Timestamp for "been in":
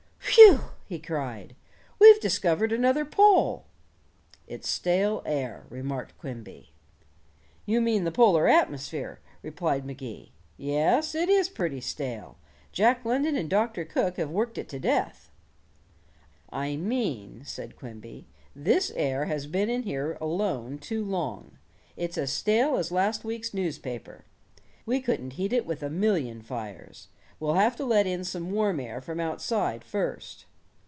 19.47-19.83